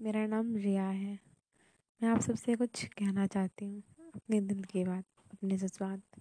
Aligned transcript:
मेरा 0.00 0.26
नाम 0.26 0.54
रिया 0.56 0.84
है। 0.84 1.18
मैं 2.00 2.10
आप 2.10 2.20
सबसे 2.20 2.56
कुछ 2.56 2.84
कहना 2.98 3.26
चाहती 3.28 3.66
हूँ, 3.66 3.82
अपने 4.14 4.40
दिल 4.42 4.64
की 4.64 4.84
बात, 4.84 5.04
अपने 5.32 5.56
जज़्बात। 5.58 6.17